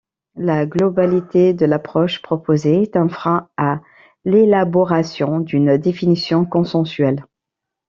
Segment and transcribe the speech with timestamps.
[0.39, 3.81] La globalité de l’approche proposée est un frein à
[4.25, 7.23] l’élaboration d’une définition consensuelle.